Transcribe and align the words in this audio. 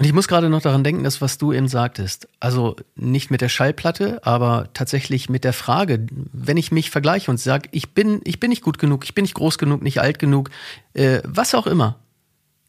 Und 0.00 0.06
ich 0.06 0.14
muss 0.14 0.28
gerade 0.28 0.48
noch 0.48 0.62
daran 0.62 0.82
denken, 0.82 1.04
dass 1.04 1.20
was 1.20 1.36
du 1.36 1.52
eben 1.52 1.68
sagtest. 1.68 2.26
Also 2.40 2.74
nicht 2.96 3.30
mit 3.30 3.42
der 3.42 3.50
Schallplatte, 3.50 4.24
aber 4.24 4.70
tatsächlich 4.72 5.28
mit 5.28 5.44
der 5.44 5.52
Frage, 5.52 6.06
wenn 6.32 6.56
ich 6.56 6.72
mich 6.72 6.90
vergleiche 6.90 7.30
und 7.30 7.36
sage, 7.36 7.68
ich 7.70 7.92
bin, 7.92 8.22
ich 8.24 8.40
bin 8.40 8.48
nicht 8.48 8.62
gut 8.62 8.78
genug, 8.78 9.04
ich 9.04 9.14
bin 9.14 9.24
nicht 9.24 9.34
groß 9.34 9.58
genug, 9.58 9.82
nicht 9.82 10.00
alt 10.00 10.18
genug, 10.18 10.48
äh, 10.94 11.20
was 11.24 11.54
auch 11.54 11.66
immer. 11.66 11.96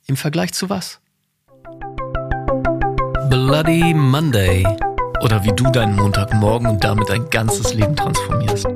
Im 0.08 0.18
Vergleich 0.18 0.52
zu 0.52 0.70
was? 0.70 1.00
Bloody 3.30 3.94
Monday. 3.94 4.68
Oder 5.22 5.42
wie 5.46 5.54
du 5.56 5.72
deinen 5.72 5.96
Montagmorgen 5.96 6.68
und 6.68 6.84
damit 6.84 7.08
dein 7.08 7.30
ganzes 7.30 7.74
Leben 7.74 7.96
transformierst. 7.96 8.68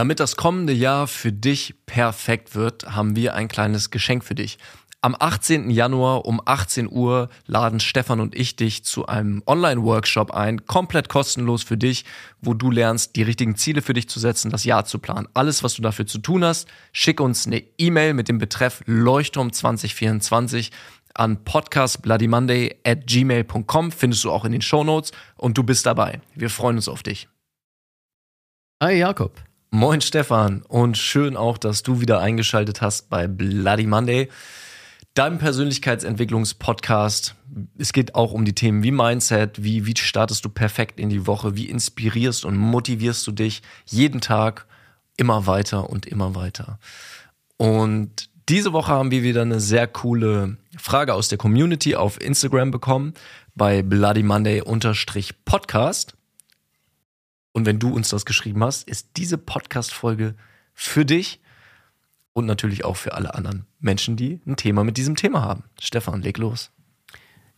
Damit 0.00 0.18
das 0.18 0.36
kommende 0.36 0.72
Jahr 0.72 1.06
für 1.06 1.30
dich 1.30 1.74
perfekt 1.84 2.54
wird, 2.54 2.96
haben 2.96 3.16
wir 3.16 3.34
ein 3.34 3.48
kleines 3.48 3.90
Geschenk 3.90 4.24
für 4.24 4.34
dich. 4.34 4.56
Am 5.02 5.14
18. 5.14 5.68
Januar 5.68 6.24
um 6.24 6.40
18 6.42 6.90
Uhr 6.90 7.28
laden 7.44 7.80
Stefan 7.80 8.18
und 8.18 8.34
ich 8.34 8.56
dich 8.56 8.82
zu 8.82 9.04
einem 9.04 9.42
Online-Workshop 9.46 10.30
ein, 10.30 10.64
komplett 10.64 11.10
kostenlos 11.10 11.64
für 11.64 11.76
dich, 11.76 12.06
wo 12.40 12.54
du 12.54 12.70
lernst, 12.70 13.14
die 13.14 13.22
richtigen 13.22 13.56
Ziele 13.56 13.82
für 13.82 13.92
dich 13.92 14.08
zu 14.08 14.18
setzen, 14.18 14.50
das 14.50 14.64
Jahr 14.64 14.86
zu 14.86 15.00
planen. 15.00 15.28
Alles, 15.34 15.62
was 15.62 15.74
du 15.74 15.82
dafür 15.82 16.06
zu 16.06 16.16
tun 16.16 16.46
hast, 16.46 16.66
schick 16.92 17.20
uns 17.20 17.46
eine 17.46 17.62
E-Mail 17.76 18.14
mit 18.14 18.28
dem 18.28 18.38
Betreff 18.38 18.82
Leuchtturm 18.86 19.52
2024 19.52 20.70
an 21.12 21.44
podcastbloodymonday 21.44 22.76
at 22.86 23.06
gmail.com, 23.06 23.92
findest 23.92 24.24
du 24.24 24.30
auch 24.30 24.46
in 24.46 24.52
den 24.52 24.62
Show 24.62 24.82
Notes 24.82 25.12
und 25.36 25.58
du 25.58 25.62
bist 25.62 25.84
dabei. 25.84 26.22
Wir 26.34 26.48
freuen 26.48 26.76
uns 26.76 26.88
auf 26.88 27.02
dich. 27.02 27.28
Hi 28.82 28.94
Jakob. 28.94 29.49
Moin 29.72 30.00
Stefan 30.00 30.62
und 30.62 30.98
schön 30.98 31.36
auch, 31.36 31.56
dass 31.56 31.84
du 31.84 32.00
wieder 32.00 32.18
eingeschaltet 32.18 32.82
hast 32.82 33.08
bei 33.08 33.28
Bloody 33.28 33.86
Monday, 33.86 34.28
deinem 35.14 35.38
Persönlichkeitsentwicklungspodcast. 35.38 37.36
Es 37.78 37.92
geht 37.92 38.16
auch 38.16 38.32
um 38.32 38.44
die 38.44 38.56
Themen 38.56 38.82
wie 38.82 38.90
Mindset, 38.90 39.62
wie, 39.62 39.86
wie 39.86 39.94
startest 39.96 40.44
du 40.44 40.48
perfekt 40.48 40.98
in 40.98 41.08
die 41.08 41.24
Woche, 41.28 41.54
wie 41.54 41.66
inspirierst 41.66 42.44
und 42.44 42.56
motivierst 42.56 43.24
du 43.28 43.30
dich 43.30 43.62
jeden 43.86 44.20
Tag 44.20 44.66
immer 45.16 45.46
weiter 45.46 45.88
und 45.88 46.04
immer 46.04 46.34
weiter. 46.34 46.80
Und 47.56 48.28
diese 48.48 48.72
Woche 48.72 48.90
haben 48.90 49.12
wir 49.12 49.22
wieder 49.22 49.42
eine 49.42 49.60
sehr 49.60 49.86
coole 49.86 50.56
Frage 50.76 51.14
aus 51.14 51.28
der 51.28 51.38
Community 51.38 51.94
auf 51.94 52.20
Instagram 52.20 52.72
bekommen 52.72 53.14
bei 53.54 53.82
Bloody 53.82 54.24
Monday 54.24 54.64
Podcast. 55.44 56.16
Und 57.60 57.66
wenn 57.66 57.78
du 57.78 57.92
uns 57.92 58.08
das 58.08 58.24
geschrieben 58.24 58.64
hast, 58.64 58.88
ist 58.88 59.18
diese 59.18 59.36
Podcast-Folge 59.36 60.34
für 60.72 61.04
dich 61.04 61.40
und 62.32 62.46
natürlich 62.46 62.86
auch 62.86 62.96
für 62.96 63.12
alle 63.12 63.34
anderen 63.34 63.66
Menschen, 63.80 64.16
die 64.16 64.40
ein 64.46 64.56
Thema 64.56 64.82
mit 64.82 64.96
diesem 64.96 65.14
Thema 65.14 65.42
haben. 65.42 65.64
Stefan, 65.78 66.22
leg 66.22 66.38
los. 66.38 66.70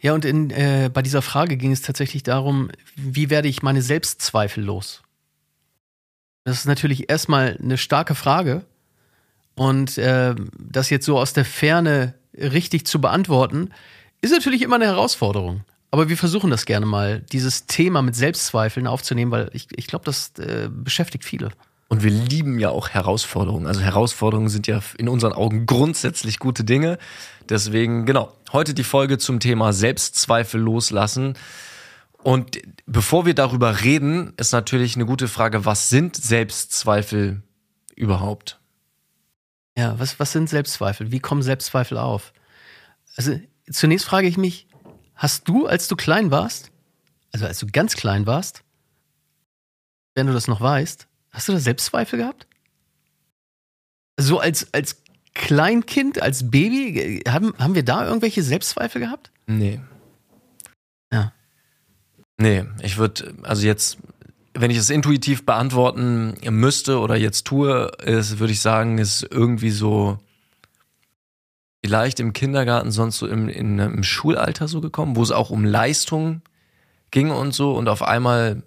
Ja, 0.00 0.12
und 0.12 0.24
in, 0.24 0.50
äh, 0.50 0.90
bei 0.92 1.02
dieser 1.02 1.22
Frage 1.22 1.56
ging 1.56 1.70
es 1.70 1.82
tatsächlich 1.82 2.24
darum, 2.24 2.72
wie 2.96 3.30
werde 3.30 3.46
ich 3.46 3.62
meine 3.62 3.80
Selbstzweifel 3.80 4.64
los? 4.64 5.02
Das 6.42 6.58
ist 6.58 6.66
natürlich 6.66 7.08
erstmal 7.08 7.56
eine 7.62 7.78
starke 7.78 8.16
Frage. 8.16 8.64
Und 9.54 9.98
äh, 9.98 10.34
das 10.58 10.90
jetzt 10.90 11.06
so 11.06 11.16
aus 11.16 11.32
der 11.32 11.44
Ferne 11.44 12.14
richtig 12.36 12.88
zu 12.88 13.00
beantworten, 13.00 13.70
ist 14.20 14.32
natürlich 14.32 14.62
immer 14.62 14.74
eine 14.74 14.86
Herausforderung. 14.86 15.62
Aber 15.92 16.08
wir 16.08 16.16
versuchen 16.16 16.50
das 16.50 16.64
gerne 16.64 16.86
mal, 16.86 17.20
dieses 17.20 17.66
Thema 17.66 18.00
mit 18.00 18.16
Selbstzweifeln 18.16 18.86
aufzunehmen, 18.86 19.30
weil 19.30 19.50
ich, 19.52 19.68
ich 19.76 19.86
glaube, 19.86 20.06
das 20.06 20.32
äh, 20.38 20.70
beschäftigt 20.72 21.22
viele. 21.22 21.50
Und 21.88 22.02
wir 22.02 22.10
lieben 22.10 22.58
ja 22.58 22.70
auch 22.70 22.88
Herausforderungen. 22.88 23.66
Also 23.66 23.82
Herausforderungen 23.82 24.48
sind 24.48 24.66
ja 24.66 24.80
in 24.96 25.06
unseren 25.10 25.34
Augen 25.34 25.66
grundsätzlich 25.66 26.38
gute 26.38 26.64
Dinge. 26.64 26.96
Deswegen, 27.50 28.06
genau, 28.06 28.32
heute 28.54 28.72
die 28.72 28.84
Folge 28.84 29.18
zum 29.18 29.38
Thema 29.38 29.74
Selbstzweifel 29.74 30.58
loslassen. 30.58 31.34
Und 32.22 32.58
bevor 32.86 33.26
wir 33.26 33.34
darüber 33.34 33.82
reden, 33.82 34.32
ist 34.38 34.52
natürlich 34.52 34.96
eine 34.96 35.04
gute 35.04 35.28
Frage, 35.28 35.66
was 35.66 35.90
sind 35.90 36.16
Selbstzweifel 36.16 37.42
überhaupt? 37.94 38.58
Ja, 39.76 39.98
was, 39.98 40.18
was 40.18 40.32
sind 40.32 40.48
Selbstzweifel? 40.48 41.12
Wie 41.12 41.20
kommen 41.20 41.42
Selbstzweifel 41.42 41.98
auf? 41.98 42.32
Also 43.16 43.38
zunächst 43.70 44.06
frage 44.06 44.28
ich 44.28 44.38
mich, 44.38 44.66
Hast 45.22 45.46
du, 45.46 45.68
als 45.68 45.86
du 45.86 45.94
klein 45.94 46.32
warst, 46.32 46.72
also 47.30 47.46
als 47.46 47.60
du 47.60 47.68
ganz 47.68 47.94
klein 47.94 48.26
warst, 48.26 48.64
wenn 50.16 50.26
du 50.26 50.32
das 50.32 50.48
noch 50.48 50.60
weißt, 50.60 51.06
hast 51.30 51.46
du 51.48 51.52
da 51.52 51.60
Selbstzweifel 51.60 52.18
gehabt? 52.18 52.48
So 54.18 54.40
als, 54.40 54.74
als 54.74 55.00
Kleinkind, 55.32 56.20
als 56.20 56.50
Baby, 56.50 57.22
haben, 57.28 57.54
haben 57.56 57.76
wir 57.76 57.84
da 57.84 58.04
irgendwelche 58.04 58.42
Selbstzweifel 58.42 59.00
gehabt? 59.00 59.30
Nee. 59.46 59.80
Ja. 61.12 61.32
Nee, 62.38 62.64
ich 62.82 62.98
würde, 62.98 63.32
also 63.44 63.64
jetzt, 63.64 63.98
wenn 64.54 64.72
ich 64.72 64.78
es 64.78 64.90
intuitiv 64.90 65.46
beantworten 65.46 66.34
müsste 66.50 66.98
oder 66.98 67.14
jetzt 67.14 67.46
tue, 67.46 67.92
würde 68.02 68.52
ich 68.52 68.60
sagen, 68.60 68.98
ist 68.98 69.22
irgendwie 69.30 69.70
so 69.70 70.18
vielleicht 71.84 72.20
im 72.20 72.32
Kindergarten, 72.32 72.90
sonst 72.90 73.18
so 73.18 73.26
im, 73.26 73.48
in, 73.48 73.78
im 73.78 74.02
Schulalter 74.02 74.68
so 74.68 74.80
gekommen, 74.80 75.16
wo 75.16 75.22
es 75.22 75.32
auch 75.32 75.50
um 75.50 75.64
Leistung 75.64 76.42
ging 77.10 77.30
und 77.30 77.52
so 77.52 77.72
und 77.72 77.88
auf 77.88 78.02
einmal 78.02 78.62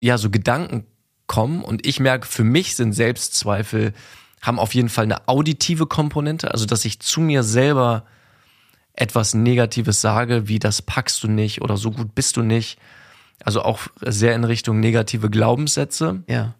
ja 0.00 0.16
so 0.16 0.30
Gedanken 0.30 0.86
kommen 1.26 1.62
und 1.62 1.86
ich 1.86 2.00
merke, 2.00 2.26
für 2.26 2.44
mich 2.44 2.76
sind 2.76 2.92
Selbstzweifel 2.92 3.92
haben 4.40 4.58
auf 4.58 4.74
jeden 4.74 4.88
Fall 4.88 5.04
eine 5.04 5.28
auditive 5.28 5.86
Komponente, 5.86 6.50
also 6.50 6.64
dass 6.64 6.84
ich 6.84 7.00
zu 7.00 7.20
mir 7.20 7.42
selber 7.42 8.04
etwas 8.94 9.34
Negatives 9.34 10.00
sage, 10.00 10.48
wie 10.48 10.58
das 10.58 10.82
packst 10.82 11.22
du 11.22 11.28
nicht 11.28 11.62
oder 11.62 11.76
so 11.76 11.90
gut 11.90 12.14
bist 12.14 12.36
du 12.36 12.42
nicht. 12.42 12.78
Also 13.42 13.62
auch 13.62 13.80
sehr 14.00 14.34
in 14.34 14.44
Richtung 14.44 14.80
negative 14.80 15.30
Glaubenssätze. 15.30 16.22
Ja. 16.26 16.54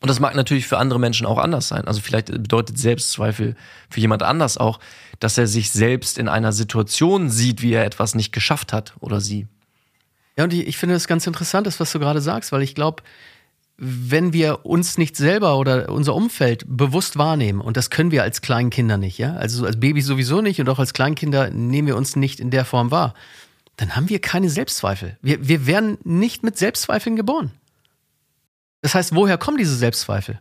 Und 0.00 0.08
das 0.08 0.20
mag 0.20 0.34
natürlich 0.34 0.66
für 0.66 0.78
andere 0.78 1.00
Menschen 1.00 1.26
auch 1.26 1.38
anders 1.38 1.68
sein. 1.68 1.86
Also 1.86 2.00
vielleicht 2.00 2.26
bedeutet 2.26 2.78
Selbstzweifel 2.78 3.56
für 3.88 4.00
jemand 4.00 4.22
anders 4.22 4.58
auch, 4.58 4.78
dass 5.20 5.38
er 5.38 5.46
sich 5.46 5.70
selbst 5.70 6.18
in 6.18 6.28
einer 6.28 6.52
Situation 6.52 7.30
sieht, 7.30 7.62
wie 7.62 7.72
er 7.72 7.84
etwas 7.84 8.14
nicht 8.14 8.32
geschafft 8.32 8.72
hat 8.72 8.94
oder 9.00 9.20
sie. 9.20 9.46
Ja, 10.36 10.44
und 10.44 10.52
ich 10.52 10.76
finde 10.76 10.94
es 10.94 11.08
ganz 11.08 11.26
interessant, 11.26 11.66
das, 11.66 11.80
was 11.80 11.92
du 11.92 11.98
gerade 11.98 12.20
sagst, 12.20 12.52
weil 12.52 12.60
ich 12.60 12.74
glaube, 12.74 13.02
wenn 13.78 14.32
wir 14.32 14.64
uns 14.66 14.98
nicht 14.98 15.16
selber 15.16 15.58
oder 15.58 15.90
unser 15.90 16.14
Umfeld 16.14 16.64
bewusst 16.66 17.16
wahrnehmen, 17.16 17.60
und 17.60 17.76
das 17.76 17.90
können 17.90 18.10
wir 18.10 18.22
als 18.22 18.42
Kleinkinder 18.42 18.98
nicht, 18.98 19.18
ja, 19.18 19.34
also 19.34 19.64
als 19.64 19.80
Babys 19.80 20.06
sowieso 20.06 20.40
nicht 20.40 20.60
und 20.60 20.68
auch 20.68 20.78
als 20.78 20.92
Kleinkinder 20.92 21.50
nehmen 21.50 21.88
wir 21.88 21.96
uns 21.96 22.16
nicht 22.16 22.40
in 22.40 22.50
der 22.50 22.64
Form 22.64 22.90
wahr, 22.90 23.14
dann 23.76 23.96
haben 23.96 24.08
wir 24.08 24.20
keine 24.20 24.48
Selbstzweifel. 24.48 25.18
Wir, 25.20 25.46
wir 25.46 25.66
werden 25.66 25.98
nicht 26.04 26.42
mit 26.42 26.56
Selbstzweifeln 26.56 27.16
geboren. 27.16 27.50
Das 28.86 28.94
heißt, 28.94 29.16
woher 29.16 29.36
kommen 29.36 29.58
diese 29.58 29.74
Selbstzweifel? 29.74 30.40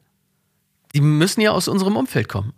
Die 0.94 1.02
müssen 1.02 1.42
ja 1.42 1.50
aus 1.50 1.68
unserem 1.68 1.98
Umfeld 1.98 2.30
kommen. 2.30 2.54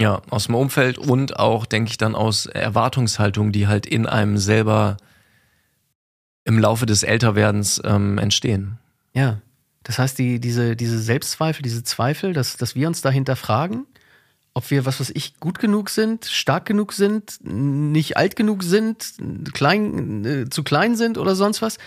Ja, 0.00 0.22
aus 0.30 0.46
dem 0.46 0.54
Umfeld 0.54 0.98
und 0.98 1.36
auch, 1.36 1.66
denke 1.66 1.90
ich, 1.90 1.98
dann 1.98 2.14
aus 2.14 2.46
Erwartungshaltungen, 2.46 3.50
die 3.50 3.66
halt 3.66 3.86
in 3.86 4.06
einem 4.06 4.38
selber 4.38 4.98
im 6.44 6.60
Laufe 6.60 6.86
des 6.86 7.02
Älterwerdens 7.02 7.82
ähm, 7.84 8.18
entstehen. 8.18 8.78
Ja, 9.14 9.40
das 9.82 9.98
heißt, 9.98 10.16
die, 10.16 10.38
diese, 10.38 10.76
diese 10.76 11.00
Selbstzweifel, 11.00 11.64
diese 11.64 11.82
Zweifel, 11.82 12.32
dass, 12.32 12.56
dass 12.56 12.76
wir 12.76 12.86
uns 12.86 13.00
dahinter 13.00 13.34
fragen, 13.34 13.84
ob 14.54 14.70
wir, 14.70 14.84
was 14.84 15.00
weiß 15.00 15.12
ich, 15.14 15.38
gut 15.38 15.58
genug 15.58 15.90
sind, 15.90 16.24
stark 16.26 16.66
genug 16.66 16.92
sind, 16.92 17.38
nicht 17.42 18.16
alt 18.16 18.36
genug 18.36 18.62
sind, 18.62 19.14
klein, 19.52 20.24
äh, 20.24 20.50
zu 20.50 20.62
klein 20.64 20.96
sind 20.96 21.18
oder 21.18 21.34
sonst 21.36 21.62
was, 21.62 21.78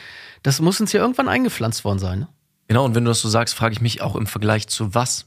das 0.44 0.62
muss 0.62 0.79
uns 0.79 0.94
ja 0.94 1.01
irgendwann 1.01 1.28
eingepflanzt 1.28 1.84
worden 1.84 2.00
sein. 2.00 2.19
Ne? 2.19 2.27
Genau, 2.68 2.86
und 2.86 2.95
wenn 2.95 3.04
du 3.04 3.12
das 3.12 3.21
so 3.21 3.30
sagst, 3.30 3.56
frage 3.56 3.74
ich 3.74 3.81
mich 3.81 4.01
auch 4.01 4.15
im 4.15 4.27
Vergleich 4.27 4.68
zu 4.68 4.95
was. 4.95 5.25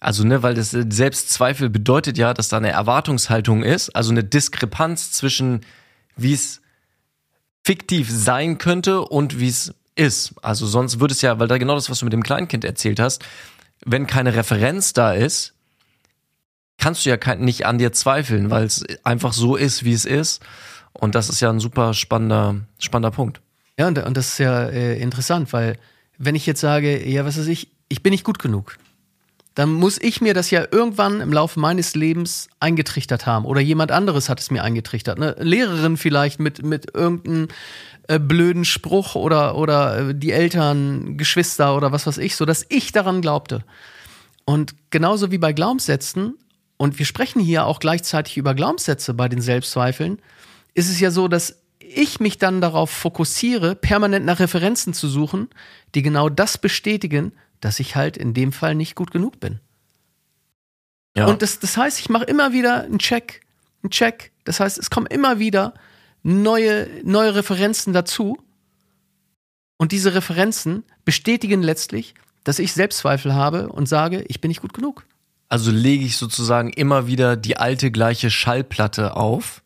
Also, 0.00 0.24
ne, 0.24 0.42
weil 0.42 0.54
das 0.54 0.70
Selbstzweifel 0.70 1.68
bedeutet 1.68 2.16
ja, 2.16 2.32
dass 2.32 2.48
da 2.48 2.56
eine 2.56 2.70
Erwartungshaltung 2.70 3.62
ist, 3.62 3.90
also 3.90 4.10
eine 4.10 4.24
Diskrepanz 4.24 5.12
zwischen, 5.12 5.60
wie 6.16 6.32
es 6.32 6.62
fiktiv 7.62 8.10
sein 8.10 8.56
könnte 8.56 9.02
und 9.02 9.38
wie 9.38 9.48
es 9.48 9.74
ist. 9.94 10.34
Also 10.42 10.66
sonst 10.66 11.00
würde 11.00 11.12
es 11.12 11.20
ja, 11.20 11.38
weil 11.38 11.48
da 11.48 11.58
genau 11.58 11.74
das, 11.74 11.90
was 11.90 11.98
du 11.98 12.06
mit 12.06 12.14
dem 12.14 12.22
Kleinkind 12.22 12.64
erzählt 12.64 12.98
hast, 12.98 13.22
wenn 13.84 14.06
keine 14.06 14.34
Referenz 14.34 14.94
da 14.94 15.12
ist, 15.12 15.54
kannst 16.80 17.06
du 17.06 17.10
ja 17.10 17.34
nicht 17.36 17.66
an 17.66 17.78
dir 17.78 17.92
zweifeln, 17.92 18.50
weil 18.50 18.64
es 18.64 18.84
einfach 19.04 19.32
so 19.32 19.54
ist, 19.54 19.84
wie 19.84 19.92
es 19.92 20.04
ist. 20.04 20.42
Und 20.92 21.14
das 21.14 21.28
ist 21.28 21.40
ja 21.40 21.50
ein 21.50 21.60
super 21.60 21.94
spannender, 21.94 22.56
spannender 22.78 23.12
Punkt. 23.12 23.40
Ja, 23.78 23.86
und, 23.86 23.98
und 23.98 24.16
das 24.16 24.32
ist 24.32 24.38
ja 24.38 24.64
äh, 24.64 25.00
interessant, 25.00 25.52
weil 25.52 25.78
wenn 26.18 26.34
ich 26.34 26.46
jetzt 26.46 26.60
sage, 26.60 27.08
ja, 27.08 27.24
was 27.24 27.38
weiß 27.38 27.46
ich, 27.46 27.68
ich 27.88 28.02
bin 28.02 28.10
nicht 28.10 28.24
gut 28.24 28.38
genug, 28.38 28.76
dann 29.54 29.72
muss 29.72 29.98
ich 30.00 30.20
mir 30.20 30.34
das 30.34 30.50
ja 30.50 30.64
irgendwann 30.70 31.20
im 31.20 31.32
Laufe 31.32 31.58
meines 31.58 31.94
Lebens 31.94 32.48
eingetrichtert 32.60 33.26
haben. 33.26 33.44
Oder 33.44 33.60
jemand 33.60 33.92
anderes 33.92 34.28
hat 34.28 34.40
es 34.40 34.50
mir 34.50 34.62
eingetrichtert. 34.62 35.16
Eine 35.16 35.36
Lehrerin 35.38 35.96
vielleicht 35.96 36.40
mit, 36.40 36.62
mit 36.62 36.94
irgendeinem 36.94 37.48
äh, 38.08 38.18
blöden 38.18 38.64
Spruch 38.64 39.14
oder, 39.14 39.56
oder 39.56 40.10
äh, 40.10 40.14
die 40.14 40.32
Eltern, 40.32 41.16
Geschwister 41.16 41.76
oder 41.76 41.92
was 41.92 42.06
weiß 42.06 42.18
ich, 42.18 42.36
so 42.36 42.44
dass 42.44 42.64
ich 42.68 42.92
daran 42.92 43.22
glaubte. 43.22 43.64
Und 44.44 44.74
genauso 44.90 45.30
wie 45.30 45.38
bei 45.38 45.52
Glaubenssätzen, 45.52 46.34
und 46.80 46.98
wir 46.98 47.04
sprechen 47.04 47.40
hier 47.40 47.66
auch 47.66 47.78
gleichzeitig 47.78 48.38
über 48.38 48.54
Glaubenssätze 48.54 49.12
bei 49.12 49.28
den 49.28 49.42
Selbstzweifeln, 49.42 50.18
ist 50.72 50.88
es 50.88 50.98
ja 50.98 51.10
so, 51.10 51.28
dass 51.28 51.58
ich 51.78 52.20
mich 52.20 52.38
dann 52.38 52.62
darauf 52.62 52.88
fokussiere, 52.88 53.74
permanent 53.74 54.24
nach 54.24 54.40
Referenzen 54.40 54.94
zu 54.94 55.06
suchen, 55.06 55.50
die 55.94 56.00
genau 56.00 56.30
das 56.30 56.56
bestätigen, 56.56 57.32
dass 57.60 57.80
ich 57.80 57.96
halt 57.96 58.16
in 58.16 58.32
dem 58.32 58.50
Fall 58.50 58.74
nicht 58.74 58.94
gut 58.94 59.10
genug 59.10 59.40
bin. 59.40 59.60
Ja. 61.14 61.26
Und 61.26 61.42
das, 61.42 61.58
das 61.58 61.76
heißt, 61.76 62.00
ich 62.00 62.08
mache 62.08 62.24
immer 62.24 62.54
wieder 62.54 62.84
einen 62.84 62.98
Check, 62.98 63.42
einen 63.82 63.90
Check. 63.90 64.32
Das 64.44 64.58
heißt, 64.58 64.78
es 64.78 64.88
kommen 64.88 65.06
immer 65.06 65.38
wieder 65.38 65.74
neue, 66.22 66.88
neue 67.04 67.34
Referenzen 67.34 67.92
dazu. 67.92 68.38
Und 69.76 69.92
diese 69.92 70.14
Referenzen 70.14 70.84
bestätigen 71.04 71.62
letztlich, 71.62 72.14
dass 72.42 72.58
ich 72.58 72.72
Selbstzweifel 72.72 73.34
habe 73.34 73.68
und 73.68 73.84
sage, 73.84 74.24
ich 74.28 74.40
bin 74.40 74.48
nicht 74.48 74.62
gut 74.62 74.72
genug. 74.72 75.04
Also 75.50 75.72
lege 75.72 76.04
ich 76.04 76.16
sozusagen 76.16 76.70
immer 76.70 77.08
wieder 77.08 77.36
die 77.36 77.56
alte 77.56 77.90
gleiche 77.90 78.30
Schallplatte 78.30 79.16
auf. 79.16 79.62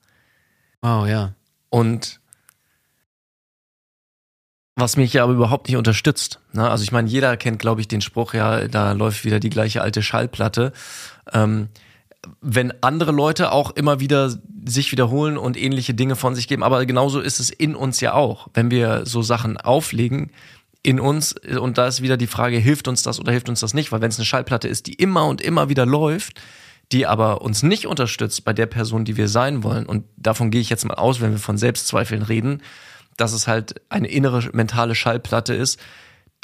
Wow, 0.80 1.06
ja. 1.06 1.34
Und 1.68 2.20
was 4.76 4.96
mich 4.96 5.12
ja 5.12 5.22
aber 5.22 5.34
überhaupt 5.34 5.68
nicht 5.68 5.76
unterstützt. 5.76 6.40
Ne? 6.52 6.68
Also 6.68 6.82
ich 6.82 6.90
meine, 6.90 7.08
jeder 7.08 7.36
kennt, 7.36 7.58
glaube 7.58 7.80
ich, 7.80 7.88
den 7.88 8.00
Spruch, 8.00 8.34
ja, 8.34 8.66
da 8.66 8.92
läuft 8.92 9.24
wieder 9.24 9.38
die 9.38 9.50
gleiche 9.50 9.82
alte 9.82 10.02
Schallplatte. 10.02 10.72
Ähm, 11.32 11.68
wenn 12.40 12.72
andere 12.82 13.12
Leute 13.12 13.52
auch 13.52 13.70
immer 13.72 14.00
wieder 14.00 14.34
sich 14.64 14.90
wiederholen 14.90 15.36
und 15.36 15.58
ähnliche 15.58 15.92
Dinge 15.92 16.16
von 16.16 16.34
sich 16.34 16.48
geben, 16.48 16.62
aber 16.62 16.86
genauso 16.86 17.20
ist 17.20 17.38
es 17.38 17.50
in 17.50 17.74
uns 17.74 18.00
ja 18.00 18.14
auch, 18.14 18.48
wenn 18.54 18.70
wir 18.70 19.04
so 19.04 19.20
Sachen 19.20 19.58
auflegen 19.58 20.30
in 20.84 21.00
uns 21.00 21.32
und 21.32 21.78
da 21.78 21.88
ist 21.88 22.02
wieder 22.02 22.16
die 22.16 22.28
Frage, 22.28 22.58
hilft 22.58 22.86
uns 22.86 23.02
das 23.02 23.18
oder 23.18 23.32
hilft 23.32 23.48
uns 23.48 23.60
das 23.60 23.74
nicht, 23.74 23.90
weil 23.90 24.02
wenn 24.02 24.10
es 24.10 24.18
eine 24.18 24.26
Schallplatte 24.26 24.68
ist, 24.68 24.86
die 24.86 24.92
immer 24.92 25.26
und 25.26 25.40
immer 25.40 25.68
wieder 25.68 25.86
läuft, 25.86 26.40
die 26.92 27.06
aber 27.06 27.40
uns 27.40 27.62
nicht 27.62 27.86
unterstützt 27.86 28.44
bei 28.44 28.52
der 28.52 28.66
Person, 28.66 29.04
die 29.04 29.16
wir 29.16 29.28
sein 29.28 29.62
wollen 29.64 29.86
und 29.86 30.04
davon 30.16 30.50
gehe 30.50 30.60
ich 30.60 30.68
jetzt 30.68 30.84
mal 30.84 30.94
aus, 30.94 31.20
wenn 31.20 31.32
wir 31.32 31.38
von 31.38 31.56
Selbstzweifeln 31.56 32.22
reden, 32.22 32.62
dass 33.16 33.32
es 33.32 33.48
halt 33.48 33.80
eine 33.88 34.08
innere 34.08 34.50
mentale 34.52 34.94
Schallplatte 34.94 35.54
ist, 35.54 35.80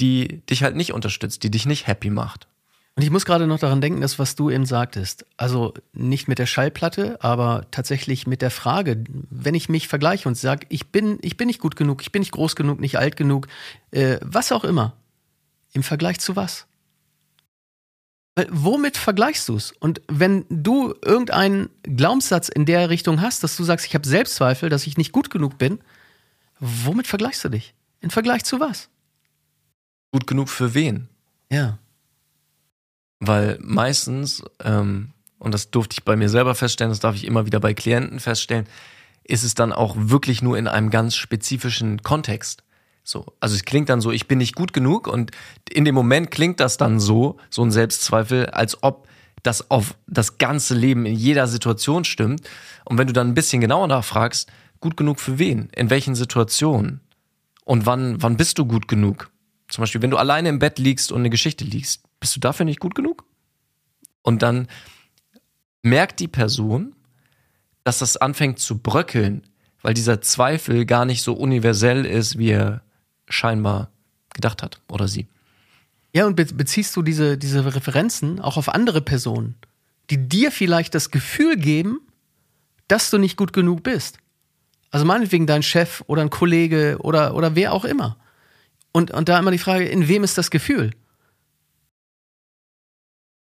die 0.00 0.40
dich 0.46 0.62
halt 0.62 0.75
nicht 0.75 0.94
unterstützt, 0.94 1.43
die 1.43 1.50
dich 1.50 1.66
nicht 1.66 1.86
happy 1.86 2.08
macht. 2.08 2.48
Und 3.00 3.05
ich 3.05 3.11
muss 3.11 3.25
gerade 3.25 3.47
noch 3.47 3.58
daran 3.58 3.81
denken, 3.81 4.02
das, 4.02 4.19
was 4.19 4.37
du 4.37 4.50
eben 4.50 4.67
sagtest. 4.67 5.25
Also 5.38 5.73
nicht 5.94 6.29
mit 6.29 6.38
der 6.38 6.44
Schallplatte, 6.44 7.17
aber 7.25 7.64
tatsächlich 7.70 8.26
mit 8.26 8.43
der 8.43 8.50
Frage, 8.50 9.02
wenn 9.31 9.55
ich 9.55 9.70
mich 9.70 9.88
vergleiche 9.88 10.29
und 10.29 10.37
sage, 10.37 10.67
ich 10.69 10.88
bin, 10.88 11.17
ich 11.23 11.38
bin 11.38 11.47
nicht 11.47 11.61
gut 11.61 11.76
genug, 11.76 12.02
ich 12.02 12.12
bin 12.12 12.20
nicht 12.20 12.32
groß 12.32 12.56
genug, 12.56 12.79
nicht 12.79 12.99
alt 12.99 13.17
genug, 13.17 13.47
äh, 13.91 14.19
was 14.20 14.52
auch 14.52 14.64
immer. 14.64 14.99
Im 15.73 15.82
Vergleich 15.82 16.20
zu 16.20 16.37
was? 16.37 16.67
Weil, 18.35 18.49
womit 18.50 18.99
vergleichst 18.99 19.49
du 19.49 19.56
es? 19.56 19.73
Und 19.81 20.03
wenn 20.08 20.44
du 20.50 20.94
irgendeinen 21.03 21.70
Glaubenssatz 21.85 22.50
in 22.50 22.67
der 22.67 22.91
Richtung 22.91 23.23
hast, 23.23 23.43
dass 23.43 23.56
du 23.56 23.64
sagst, 23.64 23.87
ich 23.87 23.94
habe 23.94 24.06
Selbstzweifel, 24.06 24.69
dass 24.69 24.87
ich 24.87 24.99
nicht 24.99 25.12
gut 25.12 25.31
genug 25.31 25.56
bin, 25.56 25.79
womit 26.58 27.06
vergleichst 27.06 27.43
du 27.44 27.49
dich? 27.49 27.73
Im 28.03 28.11
Vergleich 28.11 28.44
zu 28.44 28.61
was? 28.61 28.91
Gut 30.12 30.26
genug 30.26 30.50
für 30.50 30.75
wen? 30.75 31.08
Ja. 31.50 31.79
Weil 33.20 33.58
meistens, 33.61 34.43
ähm, 34.64 35.12
und 35.38 35.52
das 35.52 35.70
durfte 35.70 35.94
ich 35.99 36.05
bei 36.05 36.17
mir 36.17 36.28
selber 36.28 36.55
feststellen, 36.55 36.90
das 36.90 37.00
darf 37.00 37.14
ich 37.14 37.26
immer 37.26 37.46
wieder 37.46 37.61
bei 37.61 37.75
Klienten 37.75 38.19
feststellen, 38.19 38.67
ist 39.25 39.44
es 39.44 39.55
dann 39.55 39.72
auch 39.72 39.94
wirklich 39.96 40.43
nur 40.43 40.58
in 40.58 40.67
einem 40.67 40.90
ganz 40.90 41.14
spezifischen 41.14 42.02
Kontext. 42.02 42.64
So, 43.05 43.26
also 43.40 43.55
es 43.55 43.64
klingt 43.64 43.88
dann 43.88 44.00
so, 44.00 44.11
ich 44.11 44.26
bin 44.28 44.38
nicht 44.38 44.55
gut 44.55 44.72
genug 44.72 45.06
und 45.06 45.31
in 45.70 45.84
dem 45.84 45.94
Moment 45.94 46.31
klingt 46.31 46.61
das 46.61 46.76
dann 46.76 47.00
so, 47.00 47.38
so 47.49 47.62
ein 47.62 47.70
Selbstzweifel, 47.70 48.46
als 48.46 48.82
ob 48.82 49.06
das 49.43 49.70
auf 49.70 49.96
das 50.06 50.38
ganze 50.38 50.75
Leben 50.75 51.06
in 51.06 51.14
jeder 51.14 51.46
Situation 51.46 52.05
stimmt. 52.05 52.49
Und 52.84 52.99
wenn 52.99 53.06
du 53.06 53.12
dann 53.12 53.28
ein 53.28 53.34
bisschen 53.34 53.61
genauer 53.61 53.87
nachfragst, 53.87 54.50
gut 54.81 54.96
genug 54.96 55.20
für 55.20 55.38
wen? 55.38 55.70
In 55.75 55.90
welchen 55.90 56.14
Situationen? 56.14 57.00
Und 57.64 57.87
wann, 57.87 58.22
wann 58.22 58.37
bist 58.37 58.58
du 58.58 58.67
gut 58.67 58.88
genug? 58.88 59.31
Zum 59.69 59.82
Beispiel, 59.82 60.02
wenn 60.02 60.11
du 60.11 60.17
alleine 60.17 60.49
im 60.49 60.58
Bett 60.58 60.78
liegst 60.78 61.12
und 61.12 61.20
eine 61.20 61.31
Geschichte 61.31 61.64
liegst, 61.64 62.02
bist 62.20 62.37
du 62.37 62.40
dafür 62.40 62.67
nicht 62.67 62.81
gut 62.81 62.94
genug? 62.94 63.25
Und 64.22 64.43
dann 64.43 64.69
merkt 65.82 66.20
die 66.20 66.28
Person, 66.28 66.94
dass 67.84 67.99
das 67.99 68.17
anfängt 68.17 68.58
zu 68.58 68.78
bröckeln, 68.78 69.43
weil 69.82 69.94
dieser 69.94 70.20
Zweifel 70.20 70.84
gar 70.84 71.06
nicht 71.06 71.22
so 71.22 71.32
universell 71.32 72.05
ist, 72.05 72.38
wie 72.38 72.50
er 72.50 72.82
scheinbar 73.28 73.90
gedacht 74.34 74.62
hat 74.62 74.81
oder 74.88 75.08
sie. 75.08 75.26
Ja, 76.12 76.26
und 76.26 76.37
beziehst 76.37 76.94
du 76.96 77.02
diese, 77.02 77.38
diese 77.38 77.64
Referenzen 77.64 78.40
auch 78.40 78.56
auf 78.56 78.69
andere 78.69 79.00
Personen, 79.00 79.55
die 80.11 80.28
dir 80.28 80.50
vielleicht 80.50 80.94
das 80.94 81.11
Gefühl 81.11 81.56
geben, 81.56 82.00
dass 82.88 83.11
du 83.11 83.19
nicht 83.19 83.37
gut 83.37 83.52
genug 83.52 83.82
bist. 83.84 84.19
Also 84.90 85.06
meinetwegen 85.06 85.46
dein 85.46 85.62
Chef 85.62 86.02
oder 86.08 86.22
ein 86.22 86.31
Kollege 86.31 86.99
oder, 87.00 87.34
oder 87.34 87.55
wer 87.55 87.72
auch 87.72 87.84
immer. 87.84 88.17
Und, 88.93 89.12
und 89.12 89.28
da 89.28 89.38
immer 89.38 89.52
die 89.52 89.58
Frage, 89.58 89.84
in 89.84 90.08
wem 90.08 90.25
ist 90.25 90.37
das 90.37 90.50
Gefühl? 90.50 90.90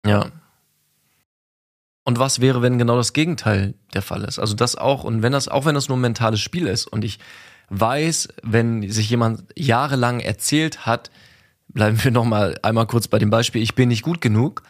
Ja. 0.05 0.27
Und 2.03 2.19
was 2.19 2.39
wäre, 2.39 2.61
wenn 2.61 2.77
genau 2.77 2.95
das 2.97 3.13
Gegenteil 3.13 3.73
der 3.93 4.03
Fall 4.03 4.23
ist? 4.23 4.37
Also 4.37 4.53
das 4.53 4.75
auch, 4.75 5.03
und 5.03 5.23
wenn 5.23 5.31
das, 5.31 5.47
auch 5.47 5.65
wenn 5.65 5.75
das 5.75 5.89
nur 5.89 5.97
ein 5.97 6.01
mentales 6.01 6.39
Spiel 6.39 6.67
ist 6.67 6.85
und 6.85 7.03
ich 7.03 7.19
weiß, 7.69 8.29
wenn 8.43 8.89
sich 8.91 9.09
jemand 9.09 9.43
jahrelang 9.55 10.19
erzählt 10.19 10.85
hat, 10.85 11.09
bleiben 11.67 12.03
wir 12.03 12.11
nochmal 12.11 12.59
einmal 12.61 12.85
kurz 12.85 13.07
bei 13.07 13.17
dem 13.17 13.31
Beispiel, 13.31 13.63
ich 13.63 13.73
bin 13.73 13.89
nicht 13.89 14.03
gut 14.03 14.21
genug, 14.21 14.61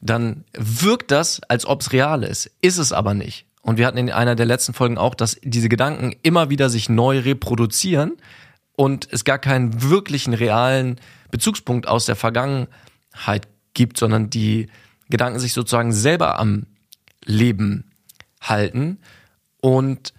dann 0.00 0.44
wirkt 0.52 1.10
das, 1.10 1.40
als 1.48 1.64
ob 1.64 1.80
es 1.80 1.92
real 1.92 2.22
ist. 2.22 2.50
Ist 2.60 2.78
es 2.78 2.92
aber 2.92 3.14
nicht. 3.14 3.46
Und 3.62 3.78
wir 3.78 3.86
hatten 3.86 3.98
in 3.98 4.10
einer 4.10 4.36
der 4.36 4.46
letzten 4.46 4.74
Folgen 4.74 4.98
auch, 4.98 5.14
dass 5.14 5.38
diese 5.42 5.68
Gedanken 5.68 6.14
immer 6.22 6.50
wieder 6.50 6.70
sich 6.70 6.88
neu 6.88 7.18
reproduzieren 7.18 8.16
und 8.76 9.08
es 9.10 9.24
gar 9.24 9.38
keinen 9.38 9.82
wirklichen 9.82 10.34
realen 10.34 11.00
Bezugspunkt 11.30 11.88
aus 11.88 12.06
der 12.06 12.14
Vergangenheit 12.14 13.48
gibt, 13.78 13.96
sondern 13.96 14.28
die 14.28 14.68
Gedanken 15.08 15.38
sich 15.38 15.54
sozusagen 15.54 15.92
selber 15.92 16.38
am 16.38 16.66
Leben 17.24 17.90
halten. 18.42 18.98
Und 19.62 20.12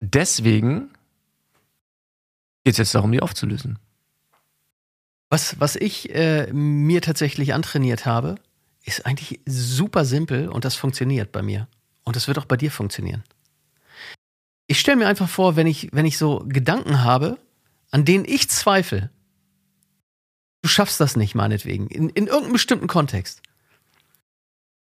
deswegen 0.00 0.90
geht 2.64 2.74
es 2.74 2.78
jetzt 2.78 2.94
darum, 2.94 3.12
die 3.12 3.22
aufzulösen. 3.22 3.78
Was, 5.30 5.58
was 5.58 5.76
ich 5.76 6.14
äh, 6.14 6.52
mir 6.52 7.00
tatsächlich 7.00 7.54
antrainiert 7.54 8.04
habe, 8.04 8.34
ist 8.84 9.06
eigentlich 9.06 9.40
super 9.46 10.04
simpel 10.04 10.48
und 10.48 10.66
das 10.66 10.74
funktioniert 10.74 11.32
bei 11.32 11.40
mir. 11.40 11.68
Und 12.02 12.16
das 12.16 12.28
wird 12.28 12.38
auch 12.38 12.44
bei 12.44 12.58
dir 12.58 12.70
funktionieren 12.70 13.24
ich 14.66 14.80
stelle 14.80 14.96
mir 14.96 15.08
einfach 15.08 15.28
vor, 15.28 15.56
wenn 15.56 15.66
ich, 15.66 15.88
wenn 15.92 16.06
ich 16.06 16.18
so 16.18 16.44
Gedanken 16.46 17.02
habe, 17.02 17.38
an 17.90 18.04
denen 18.04 18.24
ich 18.24 18.48
zweifle, 18.50 19.10
du 20.64 20.68
schaffst 20.68 20.98
das 20.98 21.14
nicht, 21.14 21.34
meinetwegen, 21.34 21.88
in, 21.88 22.08
in 22.08 22.26
irgendeinem 22.26 22.54
bestimmten 22.54 22.86
Kontext, 22.86 23.42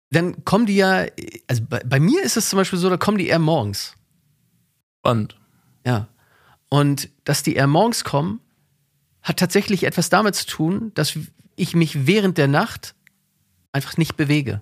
dann 0.10 0.44
kommen 0.44 0.66
die 0.66 0.76
ja, 0.76 1.06
also 1.48 1.64
bei, 1.64 1.80
bei 1.86 2.02
mir 2.02 2.22
ist 2.24 2.36
es 2.36 2.50
zum 2.50 2.58
Beispiel 2.58 2.78
so, 2.78 2.90
da 2.90 2.98
kommen 2.98 3.18
die 3.18 3.28
eher 3.28 3.40
morgens. 3.40 3.96
Spannend. 5.00 5.40
Ja. 5.86 6.10
Und 6.68 7.10
dass 7.24 7.42
die 7.42 7.56
eher 7.56 7.68
morgens 7.68 8.04
kommen, 8.04 8.42
hat 9.24 9.38
tatsächlich 9.38 9.86
etwas 9.86 10.10
damit 10.10 10.36
zu 10.36 10.46
tun, 10.46 10.92
dass 10.94 11.18
ich 11.56 11.74
mich 11.74 12.06
während 12.06 12.38
der 12.38 12.50
Nacht 12.50 12.94
einfach 13.72 13.96
nicht 13.96 14.18
bewege. 14.18 14.62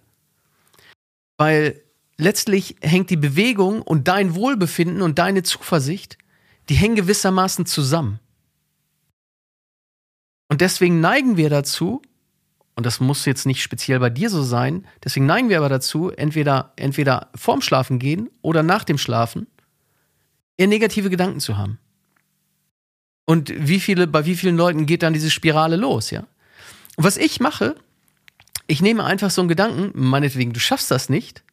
Weil 1.38 1.82
letztlich 2.18 2.76
hängt 2.82 3.10
die 3.10 3.18
Bewegung 3.18 3.82
und 3.82 4.08
dein 4.08 4.36
Wohlbefinden 4.36 5.02
und 5.02 5.18
deine 5.18 5.42
Zuversicht, 5.42 6.20
die 6.70 6.76
hängen 6.76 6.96
gewissermaßen 6.96 7.66
zusammen. 7.66 8.20
Und 10.50 10.62
deswegen 10.62 11.00
neigen 11.00 11.38
wir 11.38 11.50
dazu, 11.50 12.02
und 12.76 12.86
das 12.86 13.00
muss 13.00 13.26
jetzt 13.26 13.46
nicht 13.46 13.64
speziell 13.64 14.00
bei 14.00 14.10
dir 14.10 14.30
so 14.30 14.44
sein, 14.44 14.86
deswegen 15.04 15.26
neigen 15.26 15.50
wir 15.50 15.58
aber 15.58 15.70
dazu, 15.70 16.10
entweder, 16.10 16.74
entweder 16.76 17.30
vorm 17.36 17.62
Schlafen 17.62 18.00
gehen 18.00 18.30
oder 18.42 18.64
nach 18.64 18.84
dem 18.84 18.98
Schlafen, 18.98 19.48
eher 20.58 20.68
negative 20.68 21.10
Gedanken 21.10 21.40
zu 21.40 21.58
haben. 21.58 21.80
Und 23.26 23.54
wie 23.56 23.80
viele, 23.80 24.08
bei 24.08 24.26
wie 24.26 24.36
vielen 24.36 24.58
Leuten 24.58 24.86
geht 24.86 25.04
dann 25.04 25.14
diese 25.14 25.30
Spirale 25.30 25.76
los, 25.76 26.10
ja? 26.12 26.26
Und 26.98 27.06
was 27.06 27.16
ich 27.16 27.40
mache, 27.40 27.76
ich 28.68 28.82
nehme 28.82 29.06
einfach 29.06 29.32
so 29.32 29.42
einen 29.42 29.48
Gedanken, 29.48 29.92
meinetwegen, 29.94 30.52
du 30.52 30.60
schaffst 30.60 30.92
das 30.92 31.10
nicht, 31.10 31.44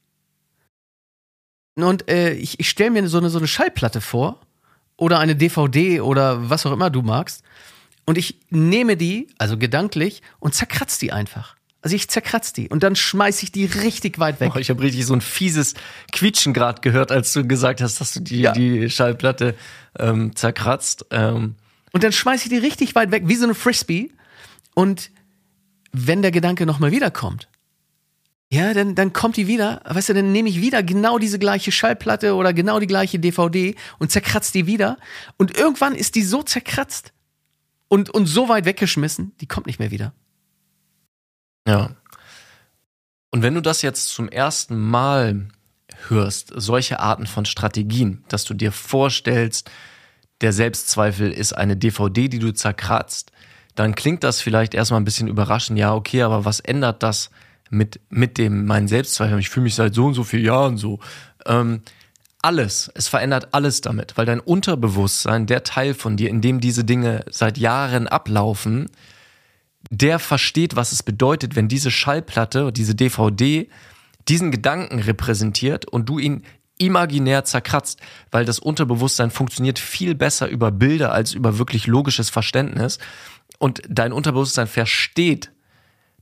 und 1.84 2.08
äh, 2.08 2.32
ich, 2.32 2.58
ich 2.58 2.70
stelle 2.70 2.90
mir 2.90 3.08
so 3.08 3.18
eine, 3.18 3.28
so 3.28 3.38
eine 3.38 3.46
Schallplatte 3.46 4.00
vor 4.00 4.40
oder 4.96 5.18
eine 5.18 5.36
DVD 5.36 6.00
oder 6.00 6.48
was 6.48 6.64
auch 6.64 6.72
immer 6.72 6.90
du 6.90 7.02
magst. 7.02 7.44
Und 8.06 8.16
ich 8.16 8.38
nehme 8.50 8.96
die, 8.96 9.26
also 9.36 9.58
gedanklich, 9.58 10.22
und 10.38 10.54
zerkratze 10.54 11.00
die 11.00 11.12
einfach. 11.12 11.56
Also 11.82 11.94
ich 11.94 12.08
zerkratze 12.08 12.52
die 12.52 12.68
und 12.68 12.82
dann 12.82 12.96
schmeiße 12.96 13.44
ich 13.44 13.52
die 13.52 13.64
richtig 13.64 14.18
weit 14.18 14.40
weg. 14.40 14.52
Oh, 14.56 14.58
ich 14.58 14.70
habe 14.70 14.82
richtig 14.82 15.06
so 15.06 15.14
ein 15.14 15.20
fieses 15.20 15.74
Quietschen 16.10 16.52
gerade 16.52 16.80
gehört, 16.80 17.12
als 17.12 17.32
du 17.32 17.46
gesagt 17.46 17.80
hast, 17.80 18.00
dass 18.00 18.12
du 18.12 18.20
die, 18.20 18.40
ja. 18.40 18.52
die 18.52 18.90
Schallplatte 18.90 19.54
ähm, 19.98 20.34
zerkratzt. 20.34 21.06
Ähm. 21.10 21.54
Und 21.92 22.02
dann 22.02 22.12
schmeiße 22.12 22.44
ich 22.44 22.50
die 22.50 22.58
richtig 22.58 22.94
weit 22.94 23.12
weg, 23.12 23.24
wie 23.26 23.36
so 23.36 23.44
eine 23.44 23.54
Frisbee. 23.54 24.10
Und 24.74 25.10
wenn 25.92 26.22
der 26.22 26.32
Gedanke 26.32 26.66
nochmal 26.66 26.90
wiederkommt, 26.90 27.48
ja, 28.50 28.74
dann, 28.74 28.94
dann 28.94 29.12
kommt 29.12 29.36
die 29.36 29.46
wieder, 29.46 29.80
weißt 29.84 30.08
du, 30.08 30.14
dann 30.14 30.32
nehme 30.32 30.48
ich 30.48 30.60
wieder 30.60 30.82
genau 30.82 31.18
diese 31.18 31.38
gleiche 31.38 31.72
Schallplatte 31.72 32.34
oder 32.34 32.52
genau 32.52 32.80
die 32.80 32.86
gleiche 32.86 33.18
DVD 33.18 33.74
und 33.98 34.10
zerkratze 34.10 34.52
die 34.52 34.66
wieder. 34.66 34.98
Und 35.36 35.56
irgendwann 35.56 35.94
ist 35.94 36.14
die 36.14 36.22
so 36.22 36.42
zerkratzt 36.42 37.12
und, 37.88 38.10
und 38.10 38.26
so 38.26 38.48
weit 38.48 38.64
weggeschmissen, 38.64 39.32
die 39.40 39.46
kommt 39.46 39.66
nicht 39.66 39.78
mehr 39.78 39.90
wieder. 39.90 40.12
Ja. 41.66 41.90
Und 43.30 43.42
wenn 43.42 43.54
du 43.54 43.60
das 43.60 43.82
jetzt 43.82 44.08
zum 44.08 44.28
ersten 44.28 44.78
Mal 44.78 45.48
hörst, 46.08 46.52
solche 46.54 47.00
Arten 47.00 47.26
von 47.26 47.44
Strategien, 47.44 48.24
dass 48.28 48.44
du 48.44 48.54
dir 48.54 48.72
vorstellst, 48.72 49.70
der 50.40 50.52
Selbstzweifel 50.52 51.32
ist 51.32 51.52
eine 51.52 51.76
DVD, 51.76 52.28
die 52.28 52.38
du 52.38 52.52
zerkratzt, 52.52 53.32
dann 53.74 53.94
klingt 53.94 54.24
das 54.24 54.40
vielleicht 54.40 54.74
erstmal 54.74 55.00
ein 55.00 55.04
bisschen 55.04 55.28
überraschend. 55.28 55.78
Ja, 55.78 55.94
okay, 55.94 56.22
aber 56.22 56.44
was 56.44 56.60
ändert 56.60 57.02
das 57.02 57.30
mit, 57.70 58.00
mit 58.08 58.38
dem, 58.38 58.66
meinen 58.66 58.88
Selbstzweifel? 58.88 59.38
Ich 59.38 59.50
fühle 59.50 59.64
mich 59.64 59.74
seit 59.74 59.94
so 59.94 60.06
und 60.06 60.14
so 60.14 60.24
vielen 60.24 60.44
Jahren 60.44 60.76
so. 60.76 61.00
Ähm, 61.44 61.82
alles, 62.46 62.92
es 62.94 63.08
verändert 63.08 63.48
alles 63.50 63.80
damit, 63.80 64.16
weil 64.16 64.24
dein 64.24 64.38
Unterbewusstsein, 64.38 65.46
der 65.46 65.64
Teil 65.64 65.94
von 65.94 66.16
dir, 66.16 66.30
in 66.30 66.40
dem 66.40 66.60
diese 66.60 66.84
Dinge 66.84 67.24
seit 67.28 67.58
Jahren 67.58 68.06
ablaufen, 68.06 68.88
der 69.90 70.20
versteht, 70.20 70.76
was 70.76 70.92
es 70.92 71.02
bedeutet, 71.02 71.56
wenn 71.56 71.66
diese 71.66 71.90
Schallplatte, 71.90 72.72
diese 72.72 72.94
DVD 72.94 73.68
diesen 74.28 74.52
Gedanken 74.52 75.00
repräsentiert 75.00 75.86
und 75.86 76.08
du 76.08 76.20
ihn 76.20 76.44
imaginär 76.78 77.44
zerkratzt, 77.44 78.00
weil 78.30 78.44
das 78.44 78.60
Unterbewusstsein 78.60 79.32
funktioniert 79.32 79.80
viel 79.80 80.14
besser 80.14 80.46
über 80.46 80.70
Bilder 80.70 81.10
als 81.10 81.32
über 81.32 81.58
wirklich 81.58 81.88
logisches 81.88 82.30
Verständnis. 82.30 83.00
Und 83.58 83.82
dein 83.88 84.12
Unterbewusstsein 84.12 84.68
versteht, 84.68 85.50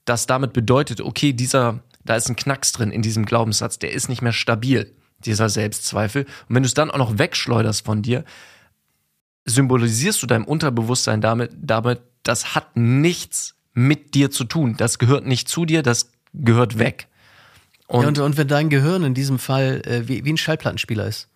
dass 0.07 0.27
damit 0.27 0.55
bedeutet, 0.55 1.03
okay, 1.03 1.35
dieser, 1.35 1.81
da 2.03 2.17
ist 2.17 2.31
ein 2.31 2.37
Knacks 2.37 2.73
drin 2.73 2.91
in 2.91 3.03
diesem 3.03 3.27
Glaubenssatz, 3.27 3.79
der 3.79 3.93
ist 3.93 4.09
nicht 4.09 4.23
mehr 4.23 4.33
stabil, 4.33 4.91
dieser 5.27 5.49
Selbstzweifel. 5.49 6.25
Und 6.49 6.55
wenn 6.55 6.63
du 6.63 6.67
es 6.67 6.75
dann 6.75 6.91
auch 6.91 6.99
noch 6.99 7.19
wegschleuderst 7.19 7.85
von 7.85 8.03
dir, 8.03 8.25
symbolisierst 9.45 10.23
du 10.23 10.27
deinem 10.27 10.45
Unterbewusstsein 10.45 11.21
damit, 11.21 11.53
damit, 11.57 12.01
das 12.23 12.55
hat 12.55 12.77
nichts 12.77 13.55
mit 13.75 14.15
dir 14.15 14.31
zu 14.31 14.45
tun. 14.45 14.77
Das 14.77 14.99
gehört 14.99 15.27
nicht 15.27 15.49
zu 15.49 15.67
dir, 15.67 15.83
das 15.83 16.11
gehört 16.33 16.79
weg. 16.79 17.09
Und, 17.87 18.03
ja, 18.03 18.09
und, 18.09 18.19
und 18.19 18.37
wenn 18.37 18.49
dein 18.49 18.71
Gehirn 18.71 19.05
in 19.05 19.15
diesem 19.15 19.39
Fall 19.39 19.83
äh, 19.85 20.09
wie, 20.09 20.25
wie 20.25 20.33
ein 20.33 20.39
Schallplattenspieler 20.39 21.07
ist, 21.07 21.29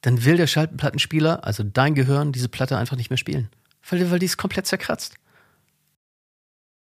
dann 0.00 0.24
will 0.24 0.36
der 0.36 0.46
Schallplattenspieler, 0.46 1.44
also 1.44 1.62
dein 1.62 1.94
Gehirn, 1.94 2.32
diese 2.32 2.48
Platte 2.48 2.76
einfach 2.76 2.96
nicht 2.96 3.10
mehr 3.10 3.18
spielen. 3.18 3.48
Weil, 3.88 4.10
weil 4.10 4.18
die 4.18 4.26
ist 4.26 4.36
komplett 4.36 4.66
zerkratzt. 4.66 5.14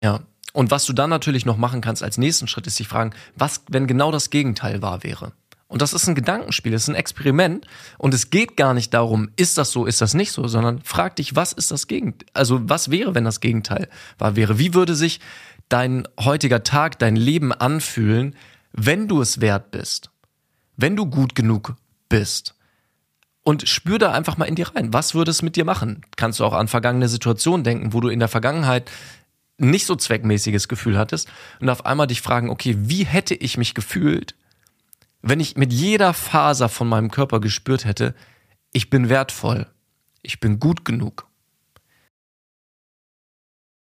Ja. 0.02 0.21
Und 0.52 0.71
was 0.71 0.85
du 0.85 0.92
dann 0.92 1.11
natürlich 1.11 1.47
noch 1.47 1.57
machen 1.57 1.80
kannst 1.80 2.02
als 2.02 2.19
nächsten 2.19 2.49
Schritt, 2.49 2.66
ist 2.66 2.76
sich 2.76 2.88
fragen, 2.88 3.12
was, 3.37 3.62
wenn 3.69 3.87
genau 3.87 4.11
das 4.11 4.30
Gegenteil 4.30 4.83
wahr 4.83 5.04
wäre? 5.04 5.33
Und 5.71 5.83
das 5.83 5.93
ist 5.93 6.09
ein 6.09 6.17
Gedankenspiel, 6.17 6.73
das 6.73 6.83
ist 6.83 6.89
ein 6.89 6.97
Experiment. 6.97 7.65
Und 7.97 8.12
es 8.12 8.31
geht 8.31 8.57
gar 8.57 8.75
nicht 8.75 8.93
darum, 8.93 9.31
ist 9.37 9.57
das 9.57 9.71
so, 9.71 9.87
ist 9.87 10.00
das 10.00 10.15
nicht 10.15 10.33
so, 10.33 10.49
sondern 10.49 10.83
frag 10.83 11.15
dich, 11.15 11.37
was 11.37 11.53
ist 11.53 11.71
das 11.71 11.87
Gegenteil? 11.87 12.27
Also 12.33 12.69
was 12.69 12.91
wäre, 12.91 13.15
wenn 13.15 13.23
das 13.23 13.39
Gegenteil 13.39 13.89
wahr 14.19 14.35
wäre? 14.35 14.59
Wie 14.59 14.75
würde 14.75 14.97
sich 14.97 15.21
dein 15.69 16.09
heutiger 16.19 16.65
Tag, 16.65 16.99
dein 16.99 17.15
Leben 17.15 17.53
anfühlen, 17.53 18.35
wenn 18.73 19.07
du 19.07 19.21
es 19.21 19.41
wert 19.41 19.71
bist? 19.71 20.11
Wenn 20.77 20.97
du 20.97 21.07
gut 21.07 21.37
genug 21.37 21.77
bist? 22.09 22.57
Und 23.45 23.69
spür 23.69 24.00
da 24.00 24.11
einfach 24.11 24.37
mal 24.37 24.47
in 24.47 24.57
dir 24.57 24.75
rein. 24.75 24.93
Was 24.93 25.15
würde 25.15 25.31
es 25.31 25.41
mit 25.41 25.55
dir 25.55 25.65
machen? 25.65 26.03
Kannst 26.17 26.41
du 26.41 26.45
auch 26.45 26.53
an 26.53 26.67
vergangene 26.67 27.09
Situationen 27.09 27.62
denken, 27.62 27.93
wo 27.93 28.00
du 28.00 28.09
in 28.09 28.19
der 28.19 28.29
Vergangenheit 28.29 28.91
nicht 29.57 29.87
so 29.87 29.95
zweckmäßiges 29.95 30.67
Gefühl 30.67 30.99
hattest 30.99 31.29
und 31.61 31.69
auf 31.69 31.87
einmal 31.87 32.09
dich 32.09 32.23
fragen, 32.23 32.50
okay, 32.50 32.75
wie 32.77 33.05
hätte 33.05 33.37
ich 33.37 33.57
mich 33.57 33.75
gefühlt, 33.75 34.35
wenn 35.23 35.41
ich 35.41 35.57
mit 35.57 35.73
jeder 35.73 36.15
Faser 36.15 36.69
von 36.69 36.89
meinem 36.89 37.11
Körper 37.11 37.41
gespürt 37.41 37.85
hätte, 37.85 38.15
ich 38.73 38.91
bin 38.91 39.09
wertvoll, 39.09 39.67
ich 40.23 40.41
bin 40.41 40.61
gut 40.61 40.85
genug. 40.85 41.27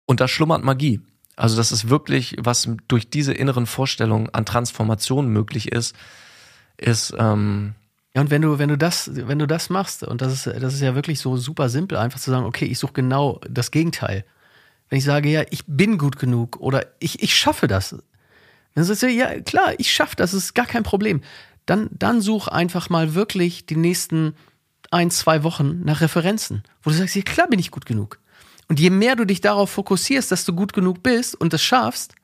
Und 0.06 0.20
da 0.20 0.28
schlummert 0.28 0.64
Magie. 0.64 1.00
Also 1.36 1.56
das 1.56 1.72
ist 1.72 1.88
wirklich, 1.88 2.36
was 2.38 2.68
durch 2.88 3.08
diese 3.08 3.32
inneren 3.32 3.66
Vorstellungen 3.66 4.28
an 4.30 4.44
Transformation 4.44 5.28
möglich 5.28 5.72
ist, 5.72 5.96
ist 6.76 7.14
ähm, 7.18 7.74
ja, 8.14 8.20
und 8.20 8.30
wenn 8.30 8.42
du, 8.42 8.58
wenn 8.58 8.68
du 8.68 8.76
das, 8.76 9.10
wenn 9.14 9.38
du 9.38 9.46
das 9.46 9.70
machst, 9.70 10.02
und 10.02 10.20
das 10.20 10.32
ist, 10.32 10.46
das 10.46 10.74
ist 10.74 10.82
ja 10.82 10.94
wirklich 10.94 11.20
so 11.20 11.36
super 11.36 11.68
simpel, 11.70 11.96
einfach 11.96 12.20
zu 12.20 12.30
sagen, 12.30 12.44
okay, 12.44 12.66
ich 12.66 12.78
suche 12.78 12.92
genau 12.92 13.40
das 13.48 13.70
Gegenteil. 13.70 14.24
Wenn 14.88 14.98
ich 14.98 15.04
sage, 15.04 15.30
ja, 15.30 15.44
ich 15.50 15.64
bin 15.66 15.96
gut 15.96 16.18
genug 16.18 16.58
oder 16.60 16.86
ich, 16.98 17.22
ich 17.22 17.34
schaffe 17.34 17.66
das, 17.68 17.96
dann 18.74 18.84
sagst 18.84 19.02
du, 19.02 19.08
ja, 19.08 19.40
klar, 19.40 19.74
ich 19.78 19.92
schaffe 19.92 20.16
das, 20.16 20.34
ist 20.34 20.54
gar 20.54 20.66
kein 20.66 20.82
Problem. 20.82 21.22
Dann, 21.66 21.88
dann 21.92 22.20
such 22.20 22.48
einfach 22.48 22.90
mal 22.90 23.14
wirklich 23.14 23.66
die 23.66 23.76
nächsten 23.76 24.34
ein, 24.90 25.10
zwei 25.10 25.42
Wochen 25.42 25.82
nach 25.84 26.00
Referenzen, 26.00 26.62
wo 26.82 26.90
du 26.90 26.96
sagst, 26.96 27.14
ja, 27.14 27.22
klar 27.22 27.48
bin 27.48 27.58
ich 27.58 27.70
gut 27.70 27.86
genug. 27.86 28.18
Und 28.68 28.80
je 28.80 28.90
mehr 28.90 29.16
du 29.16 29.24
dich 29.24 29.40
darauf 29.40 29.70
fokussierst, 29.70 30.32
dass 30.32 30.44
du 30.44 30.54
gut 30.54 30.72
genug 30.72 31.02
bist 31.02 31.34
und 31.34 31.52
das 31.52 31.62
schaffst, 31.62 32.14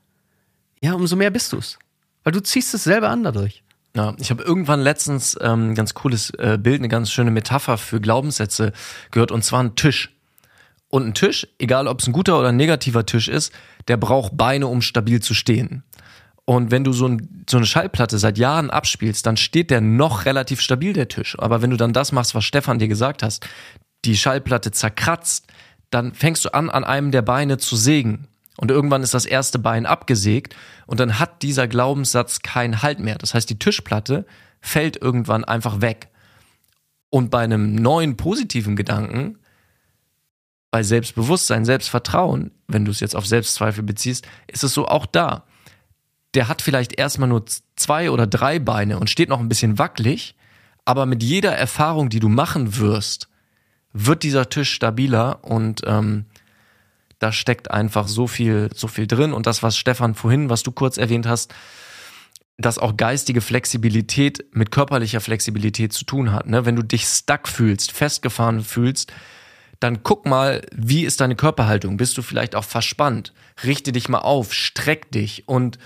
ja, 0.81 0.95
umso 0.95 1.17
mehr 1.17 1.31
bist 1.31 1.53
du 1.53 1.59
es. 1.59 1.79
Weil 2.25 2.33
du 2.33 2.41
ziehst 2.41 2.75
es 2.75 2.85
selber 2.85 3.11
an 3.11 3.23
dadurch. 3.23 3.63
Ja, 3.97 4.15
ich 4.19 4.31
habe 4.31 4.43
irgendwann 4.43 4.81
letztens 4.81 5.37
ähm, 5.41 5.75
ganz 5.75 5.95
cooles 5.95 6.31
äh, 6.39 6.59
Bild, 6.61 6.81
eine 6.81 6.89
ganz 6.89 7.11
schöne 7.11 7.31
Metapher 7.31 7.79
für 7.79 8.01
Glaubenssätze 8.01 8.73
gehört, 9.11 9.33
und 9.33 9.43
zwar 9.45 9.63
ein 9.63 9.77
Tisch. 9.77 10.15
Und 10.89 11.07
ein 11.07 11.15
Tisch, 11.15 11.47
egal 11.59 11.89
ob 11.89 12.01
es 12.01 12.07
ein 12.07 12.13
guter 12.13 12.39
oder 12.39 12.49
ein 12.49 12.57
negativer 12.57 13.05
Tisch 13.05 13.29
ist, 13.29 13.53
der 13.89 13.97
braucht 13.97 14.37
Beine, 14.37 14.69
um 14.69 14.83
stabil 14.83 15.21
zu 15.21 15.35
stehen. 15.35 15.83
Und 16.49 16.71
wenn 16.71 16.83
du 16.83 16.95
so, 16.95 17.07
ein, 17.07 17.45
so, 17.47 17.59
eine 17.59 17.67
Schallplatte 17.67 18.19
seit 18.19 18.39
Jahren 18.39 18.71
abspielst, 18.71 19.27
dann 19.27 19.37
steht 19.37 19.71
der 19.71 19.83
noch 19.83 20.25
relativ 20.25 20.63
stabil, 20.63 20.95
der 20.95 21.07
Tisch. 21.07 21.39
Aber 21.39 21.61
wenn 21.61 21.69
du 21.69 21.77
dann 21.77 21.93
das 21.93 22.11
machst, 22.11 22.35
was 22.35 22.43
Stefan 22.43 22.79
dir 22.79 22.89
gesagt 22.89 23.23
hast, 23.23 23.47
die 24.07 24.17
Schallplatte 24.17 24.71
zerkratzt, 24.71 25.47
dann 25.91 26.15
fängst 26.15 26.47
du 26.47 26.55
an, 26.55 26.71
an 26.71 26.85
einem 26.85 27.11
der 27.11 27.21
Beine 27.21 27.59
zu 27.59 27.77
sägen. 27.77 28.29
Und 28.57 28.71
irgendwann 28.71 29.03
ist 29.03 29.13
das 29.13 29.27
erste 29.27 29.59
Bein 29.59 29.85
abgesägt 29.85 30.57
und 30.87 31.01
dann 31.01 31.19
hat 31.19 31.43
dieser 31.43 31.69
Glaubenssatz 31.69 32.41
keinen 32.41 32.81
Halt 32.81 32.99
mehr. 32.99 33.19
Das 33.19 33.35
heißt, 33.35 33.51
die 33.51 33.59
Tischplatte 33.59 34.25
fällt 34.63 34.97
irgendwann 34.97 35.45
einfach 35.45 35.83
weg. 35.83 36.09
Und 37.11 37.31
bei 37.31 37.41
einem 37.41 37.75
neuen 37.75 38.17
positiven 38.17 38.75
Gedanken, 38.75 39.39
bei 40.71 40.83
Selbstbewusstsein, 40.83 41.67
Selbstvertrauen, 41.67 42.53
wenn 42.69 42.87
du 42.87 42.91
es 42.91 43.01
jetzt 43.01 43.17
auf 43.17 43.27
Selbstzweifel 43.27 43.85
beziehst, 43.85 44.27
ist 44.47 44.65
es 44.65 44.73
so 44.73 44.89
auch 44.89 45.05
da 45.05 45.45
der 46.39 46.47
hat 46.47 46.63
vielleicht 46.63 46.97
erstmal 46.97 47.29
nur 47.29 47.47
zwei 47.75 48.13
oder 48.13 48.29
drei 48.29 48.61
Beine 48.61 49.01
und 49.01 49.11
steht 49.11 49.29
noch 49.29 49.41
ein 49.41 49.49
bisschen 49.49 49.77
wackelig, 49.77 50.37
aber 50.85 51.05
mit 51.05 51.21
jeder 51.21 51.51
Erfahrung, 51.57 52.11
die 52.11 52.21
du 52.21 52.29
machen 52.29 52.77
wirst, 52.77 53.29
wird 53.93 54.23
dieser 54.23 54.49
Tisch 54.49 54.73
stabiler 54.73 55.41
und 55.43 55.83
ähm, 55.85 56.27
da 57.19 57.33
steckt 57.33 57.73
einfach 57.73 58.07
so 58.07 58.29
viel, 58.29 58.71
so 58.73 58.87
viel 58.87 59.09
drin. 59.09 59.33
Und 59.33 59.49
das, 59.49 59.65
was 59.65 59.77
Stefan 59.77 60.15
vorhin, 60.15 60.49
was 60.49 60.63
du 60.63 60.71
kurz 60.71 60.97
erwähnt 60.97 61.27
hast, 61.27 61.53
dass 62.57 62.79
auch 62.79 62.97
geistige 62.97 63.41
Flexibilität 63.41 64.45
mit 64.53 64.71
körperlicher 64.71 65.21
Flexibilität 65.21 65.93
zu 65.93 66.05
tun 66.05 66.31
hat. 66.31 66.47
Ne? 66.47 66.65
Wenn 66.65 66.77
du 66.77 66.85
dich 66.85 67.05
stuck 67.05 67.49
fühlst, 67.49 67.91
festgefahren 67.91 68.63
fühlst, 68.63 69.13
dann 69.81 70.05
guck 70.05 70.25
mal, 70.25 70.65
wie 70.73 71.05
ist 71.05 71.21
deine 71.21 71.35
Körperhaltung? 71.35 71.97
Bist 71.97 72.17
du 72.17 72.23
vielleicht 72.23 72.55
auch 72.55 72.63
verspannt? 72.63 73.33
Richte 73.65 73.91
dich 73.91 74.09
mal 74.09 74.19
auf, 74.19 74.55
streck 74.55 75.11
dich 75.11 75.49
und 75.49 75.81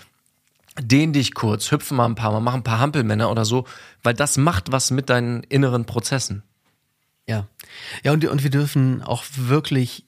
dehn 0.80 1.12
dich 1.12 1.34
kurz, 1.34 1.70
hüpfe 1.70 1.94
mal 1.94 2.06
ein 2.06 2.14
paar 2.14 2.32
Mal, 2.32 2.40
mach 2.40 2.54
ein 2.54 2.64
paar 2.64 2.78
Hampelmänner 2.78 3.30
oder 3.30 3.44
so, 3.44 3.66
weil 4.02 4.14
das 4.14 4.36
macht 4.36 4.72
was 4.72 4.90
mit 4.90 5.10
deinen 5.10 5.42
inneren 5.44 5.84
Prozessen. 5.84 6.42
Ja. 7.26 7.46
Ja, 8.02 8.12
und, 8.12 8.24
und 8.24 8.42
wir 8.42 8.50
dürfen 8.50 9.02
auch 9.02 9.24
wirklich 9.36 10.04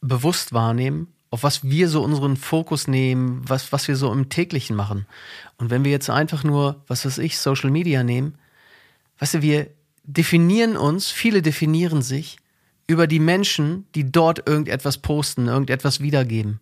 bewusst 0.00 0.52
wahrnehmen, 0.52 1.12
auf 1.30 1.42
was 1.42 1.64
wir 1.64 1.88
so 1.88 2.02
unseren 2.02 2.36
Fokus 2.36 2.88
nehmen, 2.88 3.42
was, 3.46 3.72
was 3.72 3.88
wir 3.88 3.96
so 3.96 4.12
im 4.12 4.28
täglichen 4.28 4.76
machen. 4.76 5.06
Und 5.58 5.70
wenn 5.70 5.84
wir 5.84 5.90
jetzt 5.90 6.10
einfach 6.10 6.44
nur, 6.44 6.84
was 6.86 7.04
weiß 7.04 7.18
ich, 7.18 7.38
Social 7.38 7.70
Media 7.70 8.04
nehmen, 8.04 8.38
weißt 9.18 9.34
du, 9.34 9.42
wir 9.42 9.68
definieren 10.04 10.76
uns, 10.76 11.10
viele 11.10 11.42
definieren 11.42 12.02
sich 12.02 12.38
über 12.86 13.06
die 13.06 13.18
Menschen, 13.18 13.86
die 13.94 14.10
dort 14.10 14.48
irgendetwas 14.48 14.98
posten, 14.98 15.48
irgendetwas 15.48 16.00
wiedergeben. 16.00 16.60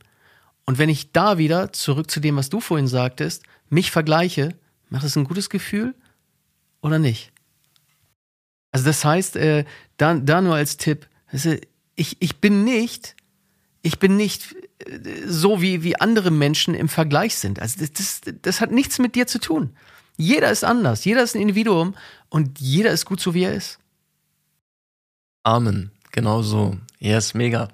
Und 0.67 0.79
wenn 0.79 0.89
ich 0.89 1.13
da 1.13 1.39
wieder, 1.39 1.73
zurück 1.73 2.11
zu 2.11 2.21
dem, 2.21 2.37
was 2.37 2.49
du 2.49 2.61
vorhin 2.61 2.89
sagtest, 2.89 3.43
mich 3.69 3.91
vergleiche, 3.91 4.55
macht 4.89 5.05
es 5.05 5.17
ein 5.17 5.25
gutes 5.25 5.51
Gefühl 5.51 5.95
oder 6.81 6.99
nicht? 6.99 7.33
Also 8.73 8.87
das 8.87 9.05
heißt, 9.05 9.37
äh, 9.37 9.65
da, 9.97 10.15
da 10.15 10.41
nur 10.41 10.55
als 10.55 10.77
Tipp, 10.77 11.07
ich, 11.97 12.17
ich 12.21 12.37
bin 12.37 12.65
nicht, 12.65 13.15
ich 13.83 13.99
bin 13.99 14.17
nicht 14.17 14.57
so 15.27 15.61
wie, 15.61 15.83
wie 15.83 16.01
andere 16.01 16.31
Menschen 16.31 16.75
im 16.75 16.89
Vergleich 16.89 17.37
sind. 17.37 17.61
Also 17.61 17.81
das, 17.81 17.93
das, 17.93 18.21
das 18.43 18.61
hat 18.61 18.71
nichts 18.71 18.99
mit 18.99 19.15
dir 19.15 19.27
zu 19.27 19.39
tun. 19.39 19.71
Jeder 20.17 20.51
ist 20.51 20.65
anders, 20.65 21.05
jeder 21.05 21.23
ist 21.23 21.35
ein 21.35 21.43
Individuum 21.43 21.95
und 22.29 22.61
jeder 22.61 22.91
ist 22.91 23.05
gut 23.05 23.21
so, 23.21 23.35
wie 23.35 23.45
er 23.45 23.55
ist. 23.55 23.79
Amen. 25.43 25.91
Genau 26.13 26.43
so. 26.43 26.77
Yes, 27.01 27.35
mega. 27.35 27.69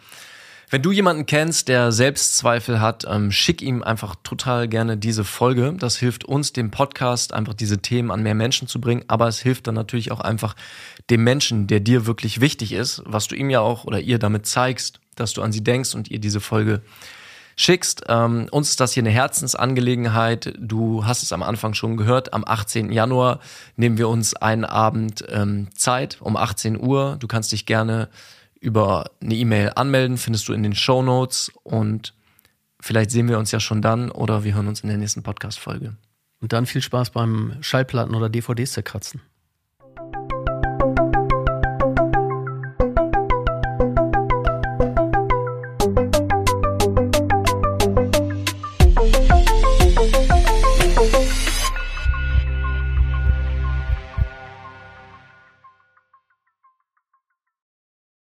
Wenn 0.72 0.82
du 0.82 0.92
jemanden 0.92 1.26
kennst, 1.26 1.66
der 1.66 1.90
Selbstzweifel 1.90 2.80
hat, 2.80 3.04
ähm, 3.08 3.32
schick 3.32 3.60
ihm 3.60 3.82
einfach 3.82 4.14
total 4.22 4.68
gerne 4.68 4.96
diese 4.96 5.24
Folge. 5.24 5.74
Das 5.76 5.96
hilft 5.96 6.24
uns, 6.24 6.52
dem 6.52 6.70
Podcast, 6.70 7.32
einfach 7.32 7.54
diese 7.54 7.78
Themen 7.78 8.12
an 8.12 8.22
mehr 8.22 8.36
Menschen 8.36 8.68
zu 8.68 8.80
bringen. 8.80 9.04
Aber 9.08 9.26
es 9.26 9.40
hilft 9.40 9.66
dann 9.66 9.74
natürlich 9.74 10.12
auch 10.12 10.20
einfach 10.20 10.54
dem 11.10 11.24
Menschen, 11.24 11.66
der 11.66 11.80
dir 11.80 12.06
wirklich 12.06 12.40
wichtig 12.40 12.70
ist, 12.70 13.02
was 13.04 13.26
du 13.26 13.34
ihm 13.34 13.50
ja 13.50 13.58
auch 13.58 13.84
oder 13.84 13.98
ihr 13.98 14.20
damit 14.20 14.46
zeigst, 14.46 15.00
dass 15.16 15.32
du 15.32 15.42
an 15.42 15.50
sie 15.50 15.64
denkst 15.64 15.96
und 15.96 16.08
ihr 16.08 16.20
diese 16.20 16.38
Folge 16.38 16.82
schickst. 17.56 18.04
Ähm, 18.06 18.46
uns 18.52 18.70
ist 18.70 18.78
das 18.78 18.92
hier 18.92 19.02
eine 19.02 19.10
Herzensangelegenheit. 19.10 20.54
Du 20.56 21.04
hast 21.04 21.24
es 21.24 21.32
am 21.32 21.42
Anfang 21.42 21.74
schon 21.74 21.96
gehört. 21.96 22.32
Am 22.32 22.44
18. 22.46 22.92
Januar 22.92 23.40
nehmen 23.74 23.98
wir 23.98 24.08
uns 24.08 24.34
einen 24.34 24.64
Abend 24.64 25.24
ähm, 25.30 25.66
Zeit 25.74 26.18
um 26.20 26.36
18 26.36 26.80
Uhr. 26.80 27.16
Du 27.18 27.26
kannst 27.26 27.50
dich 27.50 27.66
gerne 27.66 28.08
über 28.60 29.10
eine 29.20 29.34
E-Mail 29.34 29.72
anmelden, 29.74 30.18
findest 30.18 30.48
du 30.48 30.52
in 30.52 30.62
den 30.62 30.74
Show 30.74 31.02
Notes 31.02 31.50
und 31.62 32.14
vielleicht 32.78 33.10
sehen 33.10 33.28
wir 33.28 33.38
uns 33.38 33.50
ja 33.50 33.60
schon 33.60 33.82
dann 33.82 34.10
oder 34.10 34.44
wir 34.44 34.54
hören 34.54 34.68
uns 34.68 34.80
in 34.80 34.88
der 34.88 34.98
nächsten 34.98 35.22
Podcast-Folge. 35.22 35.96
Und 36.40 36.52
dann 36.52 36.66
viel 36.66 36.82
Spaß 36.82 37.10
beim 37.10 37.56
Schallplatten 37.60 38.14
oder 38.14 38.28
DVDs 38.28 38.72
zerkratzen. 38.72 39.20